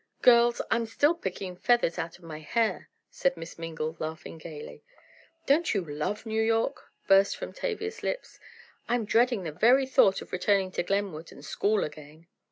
[0.23, 4.81] "Girls, I'm still picking feathers out of my hair!" said Miss Mingle, laughing gaily.
[5.45, 8.39] "Don't you love New York?" burst from Tavia's lips.
[8.89, 12.25] "I'm dreading the very thought of returning to Glenwood and school again!"